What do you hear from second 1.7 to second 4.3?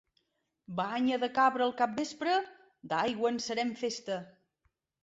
capvespre, d'aigua en serem festa.